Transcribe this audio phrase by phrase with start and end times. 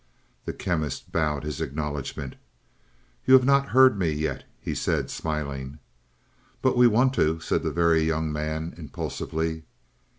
[0.45, 2.33] The Chemist bowed his acknowledgment.
[3.27, 5.77] "You have not heard me yet," he said smiling.
[6.63, 9.63] "But we want to," said the Very Young Man impulsively.